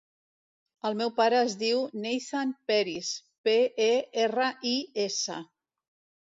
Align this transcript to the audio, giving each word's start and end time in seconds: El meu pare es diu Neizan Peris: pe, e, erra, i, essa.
El 0.89 0.95
meu 1.01 1.11
pare 1.19 1.35
es 1.49 1.55
diu 1.63 1.83
Neizan 2.05 2.53
Peris: 2.71 3.11
pe, 3.49 3.55
e, 3.89 3.91
erra, 4.25 4.49
i, 4.73 4.75
essa. 5.07 5.39